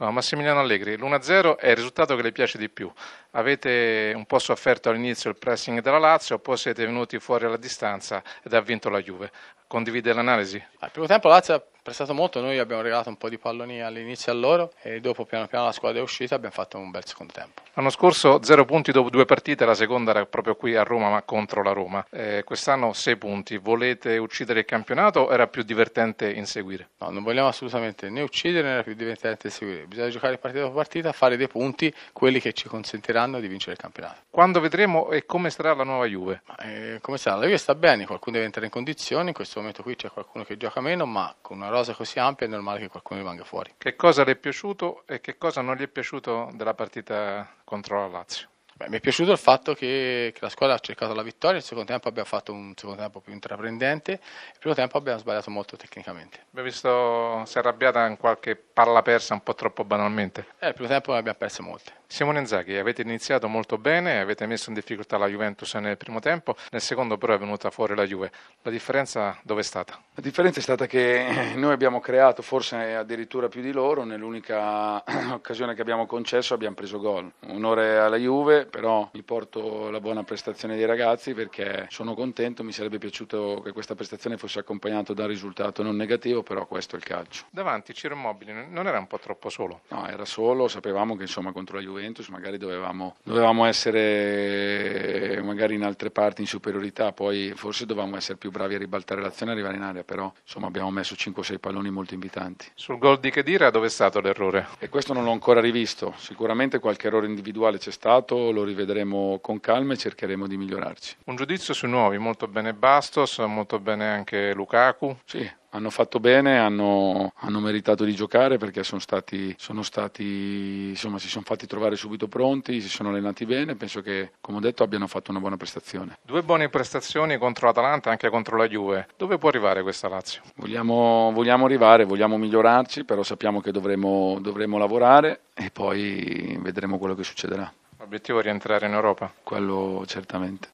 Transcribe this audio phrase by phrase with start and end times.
[0.00, 2.88] No, Massimiliano Allegri, l'1-0 è il risultato che le piace di più.
[3.32, 8.22] Avete un po' sofferto all'inizio il pressing della Lazio, poi siete venuti fuori alla distanza
[8.44, 9.32] ed ha vinto la Juve.
[9.68, 10.62] Condivide l'analisi?
[10.78, 14.32] Al primo tempo Lazio ha prestato molto, noi abbiamo regalato un po' di palloni all'inizio
[14.32, 17.04] a loro e dopo piano piano la squadra è uscita e abbiamo fatto un bel
[17.06, 17.62] secondo tempo.
[17.74, 21.22] L'anno scorso 0 punti dopo due partite, la seconda era proprio qui a Roma ma
[21.22, 22.04] contro la Roma.
[22.10, 26.90] Eh, quest'anno 6 punti, volete uccidere il campionato o era più divertente inseguire?
[26.98, 30.76] No, non vogliamo assolutamente né uccidere né era più divertente inseguire, bisogna giocare partita dopo
[30.76, 34.22] partita, fare dei punti, quelli che ci consentiranno di vincere il campionato.
[34.28, 36.42] Quando vedremo e come sarà la nuova Juve?
[36.46, 37.36] Ma, eh, come sarà?
[37.36, 40.44] La Juve sta bene, qualcuno deve entrare in condizioni, in questo momento qui c'è qualcuno
[40.44, 43.74] che gioca meno, ma con una rosa così ampia è normale che qualcuno rimanga fuori.
[43.78, 48.00] Che cosa le è piaciuto e che cosa non gli è piaciuto della partita contro
[48.00, 48.48] la Lazio?
[48.78, 51.64] Beh, mi è piaciuto il fatto che, che, la squadra ha cercato la vittoria, il
[51.64, 55.76] secondo tempo abbiamo fatto un secondo tempo più intraprendente, il primo tempo abbiamo sbagliato molto
[55.76, 56.44] tecnicamente.
[56.50, 60.46] Abbiamo visto si è arrabbiata in qualche palla persa un po' troppo banalmente.
[60.60, 61.96] Eh, il primo tempo ne abbiamo perse molte.
[62.06, 66.56] Simone Inzaghi, avete iniziato molto bene, avete messo in difficoltà la Juventus nel primo tempo,
[66.70, 68.30] nel secondo però è venuta fuori la Juve.
[68.62, 70.00] La differenza dove è stata?
[70.14, 75.02] La differenza è stata che noi abbiamo creato forse addirittura più di loro, nell'unica
[75.34, 77.30] occasione che abbiamo concesso abbiamo preso gol.
[77.48, 82.72] Onore alla Juve, però mi porto la buona prestazione dei ragazzi perché sono contento, mi
[82.72, 86.98] sarebbe piaciuto che questa prestazione fosse accompagnata da un risultato non negativo, però questo è
[86.98, 87.44] il calcio.
[87.50, 89.82] Davanti Ciro Immobile non era un po' troppo solo?
[89.88, 95.74] No, era solo, sapevamo che insomma contro la Juve Juventus, magari dovevamo, dovevamo, essere magari
[95.74, 99.54] in altre parti in superiorità, poi forse dovevamo essere più bravi a ribaltare l'azione e
[99.54, 102.66] arrivare in area, però insomma abbiamo messo 5-6 palloni molto invitanti.
[102.74, 104.68] Sul gol di Kedira dove è stato l'errore?
[104.78, 109.60] E questo non l'ho ancora rivisto, sicuramente qualche errore individuale c'è stato, lo rivedremo con
[109.60, 111.16] calma e cercheremo di migliorarci.
[111.24, 115.16] Un giudizio sui nuovi, molto bene Bastos, molto bene anche Lukaku.
[115.24, 121.18] Sì, hanno fatto bene, hanno, hanno, meritato di giocare perché sono stati, sono stati, insomma,
[121.18, 124.82] si sono fatti trovare subito pronti, si sono allenati bene, penso che, come ho detto,
[124.82, 126.18] abbiano fatto una buona prestazione.
[126.22, 129.08] Due buone prestazioni contro l'Atalanta e anche contro la Juve.
[129.16, 130.42] Dove può arrivare questa Lazio?
[130.56, 137.14] Vogliamo, vogliamo arrivare, vogliamo migliorarci, però sappiamo che dovremo, dovremo lavorare e poi vedremo quello
[137.14, 137.70] che succederà.
[137.98, 139.32] L'obiettivo è rientrare in Europa?
[139.42, 140.66] Quello certamente.